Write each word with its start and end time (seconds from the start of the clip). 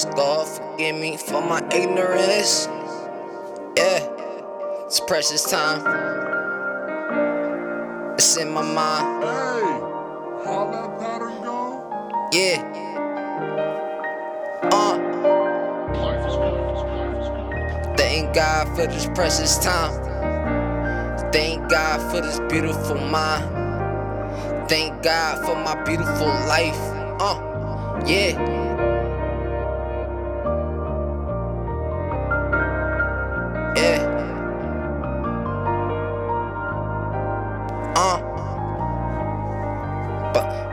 ask 0.00 0.16
God 0.16 0.48
forgive 0.48 0.96
me 0.96 1.16
for 1.18 1.42
my 1.42 1.60
ignorance. 1.74 2.66
Yeah, 3.76 4.08
it's 4.86 5.00
precious 5.00 5.42
time. 5.44 5.80
It's 8.14 8.36
in 8.38 8.50
my 8.50 8.62
mind. 8.62 9.24
Hey, 9.24 10.44
how 10.44 10.70
that 10.72 10.98
pattern 10.98 11.42
go? 11.42 12.30
Yeah. 12.32 12.62
Uh. 14.72 14.96
Thank 17.96 18.34
God 18.34 18.68
for 18.74 18.86
this 18.86 19.06
precious 19.14 19.58
time. 19.58 19.92
Thank 21.30 21.68
God 21.68 22.00
for 22.10 22.22
this 22.22 22.40
beautiful 22.48 22.96
mind. 22.96 23.44
Thank 24.68 25.02
God 25.02 25.44
for 25.44 25.54
my 25.56 25.82
beautiful 25.84 26.26
life. 26.48 26.80
Uh, 27.20 28.02
yeah. 28.06 28.59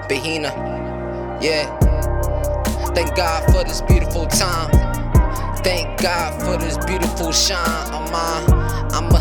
Behina. 0.08 0.52
Yeah. 1.42 1.68
Thank 2.94 3.16
God 3.16 3.44
for 3.52 3.64
this 3.64 3.82
beautiful 3.82 4.26
time. 4.28 4.72
Thank 5.64 6.02
God 6.02 6.42
for 6.42 6.58
this 6.58 6.78
beautiful 6.86 7.32
shine 7.32 7.94
of 7.94 8.10
mine. 8.12 8.50
I'ma, 8.94 9.20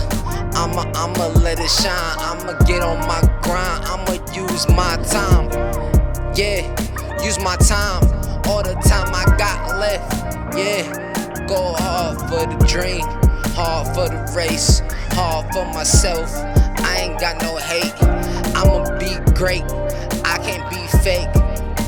I'ma, 0.55 0.83
I'ma 0.95 1.27
let 1.41 1.59
it 1.59 1.69
shine. 1.69 2.19
I'ma 2.19 2.53
get 2.65 2.83
on 2.83 2.99
my 3.07 3.21
grind. 3.43 3.85
I'ma 3.85 4.13
use 4.33 4.69
my 4.69 4.97
time. 5.09 5.51
Yeah, 6.37 6.63
use 7.23 7.41
my 7.41 7.57
time. 7.57 8.05
All 8.47 8.63
the 8.63 8.75
time 8.87 9.13
I 9.13 9.25
got 9.37 9.79
left. 9.79 10.57
Yeah, 10.57 11.47
go 11.49 11.75
hard 11.79 12.19
for 12.31 12.47
the 12.47 12.65
dream, 12.65 13.03
hard 13.55 13.89
for 13.89 14.09
the 14.09 14.33
race, 14.37 14.81
hard 15.13 15.53
for 15.53 15.65
myself. 15.75 16.31
I 16.79 17.01
ain't 17.01 17.21
got 17.21 17.43
no 17.43 17.57
hate. 17.57 17.93
I'ma 18.55 18.99
be 18.99 19.19
great. 19.35 19.65
Fake, 21.07 21.33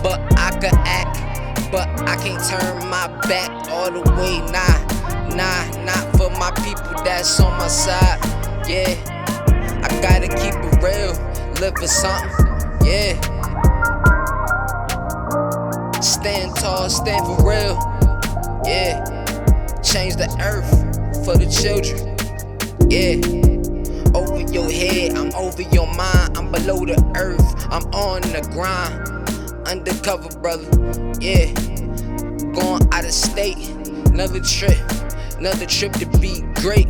but 0.00 0.20
I 0.38 0.56
can 0.60 0.72
act. 0.86 1.72
But 1.72 1.88
I 2.08 2.14
can't 2.22 2.40
turn 2.48 2.88
my 2.88 3.08
back 3.26 3.50
all 3.68 3.90
the 3.90 3.98
way. 4.12 4.38
Nah, 4.52 5.34
nah, 5.34 5.84
not 5.84 6.16
for 6.16 6.30
my 6.38 6.52
people 6.62 7.02
that's 7.02 7.40
on 7.40 7.58
my 7.58 7.66
side. 7.66 8.20
Yeah, 8.68 8.94
I 9.82 9.88
gotta 10.00 10.28
keep 10.28 10.54
it 10.54 10.80
real, 10.80 11.14
live 11.60 11.74
for 11.74 11.88
something. 11.88 12.30
Yeah. 12.86 13.18
Stand 16.00 16.54
tall, 16.54 16.88
stand 16.88 17.26
for 17.26 17.42
real. 17.42 17.76
Yeah. 18.64 19.02
Change 19.82 20.14
the 20.14 20.28
earth 20.40 20.70
for 21.24 21.36
the 21.36 21.46
children. 21.50 22.14
Yeah. 22.88 23.48
Head, 24.38 24.47
I'm 25.28 25.34
over 25.34 25.60
your 25.60 25.86
mind. 25.94 26.38
I'm 26.38 26.50
below 26.50 26.86
the 26.86 26.96
earth, 27.16 27.66
I'm 27.68 27.84
on 27.92 28.22
the 28.22 28.40
grind. 28.50 29.68
Undercover, 29.68 30.30
brother. 30.40 30.64
Yeah. 31.20 31.52
Going 32.54 32.88
out 32.94 33.04
of 33.04 33.12
state, 33.12 33.68
another 34.08 34.40
trip, 34.40 34.78
another 35.36 35.66
trip 35.66 35.92
to 35.94 36.06
be 36.18 36.40
great. 36.54 36.88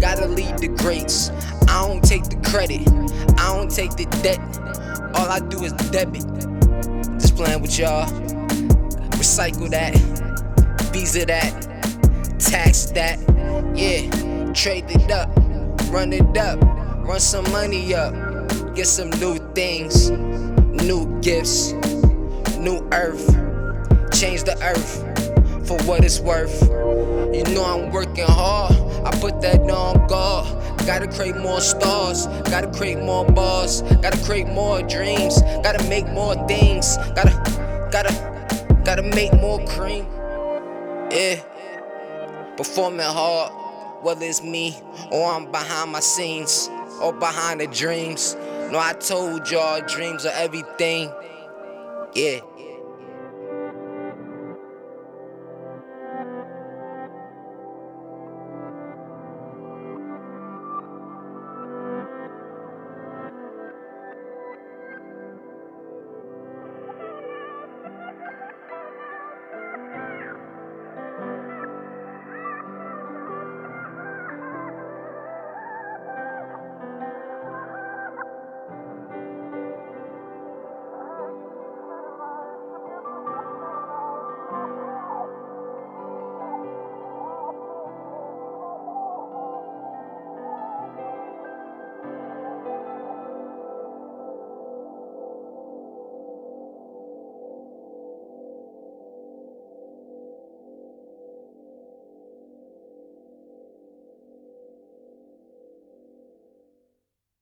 Gotta 0.00 0.26
lead 0.26 0.58
the 0.60 0.68
greats. 0.68 1.28
I 1.68 1.86
don't 1.86 2.02
take 2.02 2.24
the 2.24 2.40
credit, 2.48 2.88
I 3.38 3.54
don't 3.54 3.70
take 3.70 3.90
the 3.96 4.06
debt. 4.22 4.40
All 5.14 5.28
I 5.28 5.40
do 5.40 5.62
is 5.64 5.74
debit. 5.90 6.24
Just 7.20 7.36
playing 7.36 7.60
with 7.60 7.78
y'all. 7.78 8.06
Recycle 9.20 9.68
that, 9.70 9.94
visa 10.90 11.26
that, 11.26 12.38
tax 12.38 12.86
that. 12.92 13.18
Yeah, 13.76 14.52
trade 14.54 14.86
it 14.88 15.10
up, 15.10 15.28
run 15.90 16.14
it 16.14 16.38
up, 16.38 16.62
run 17.04 17.20
some 17.20 17.44
money 17.52 17.94
up, 17.94 18.14
get 18.74 18.86
some 18.86 19.10
new 19.10 19.36
things, 19.54 20.10
new 20.10 21.20
gifts, 21.20 21.72
new 22.56 22.80
earth, 22.92 23.28
change 24.10 24.44
the 24.44 24.56
earth 24.62 25.68
for 25.68 25.76
what 25.84 26.02
it's 26.02 26.18
worth. 26.20 26.62
You 27.34 27.44
know 27.54 27.64
I'm 27.64 27.90
working 27.92 28.24
hard, 28.26 28.72
I 29.04 29.10
put 29.20 29.42
that 29.42 29.60
on 29.60 30.06
God. 30.06 30.62
Gotta 30.86 31.06
create 31.06 31.36
more 31.36 31.60
stars, 31.60 32.26
gotta 32.50 32.70
create 32.70 32.98
more 32.98 33.26
bars, 33.26 33.82
gotta 34.02 34.22
create 34.24 34.46
more 34.48 34.82
dreams, 34.82 35.42
gotta 35.62 35.86
make 35.88 36.06
more 36.08 36.34
things, 36.46 36.96
gotta, 37.14 37.32
gotta, 37.90 38.80
gotta 38.84 39.02
make 39.02 39.32
more 39.34 39.64
cream. 39.66 40.06
Yeah, 41.10 41.42
performing 42.56 43.00
hard, 43.00 43.52
whether 44.02 44.24
it's 44.24 44.42
me 44.42 44.78
or 45.10 45.30
I'm 45.30 45.50
behind 45.50 45.92
my 45.92 46.00
scenes 46.00 46.70
or 47.00 47.12
behind 47.12 47.60
the 47.60 47.66
dreams. 47.66 48.36
No, 48.70 48.78
I 48.78 48.94
told 48.94 49.50
y'all 49.50 49.80
dreams 49.86 50.26
are 50.26 50.32
everything. 50.34 51.12
Yeah. 52.14 52.40